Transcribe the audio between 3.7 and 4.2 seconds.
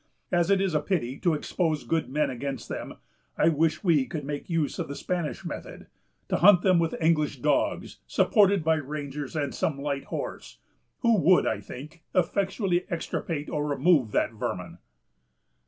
we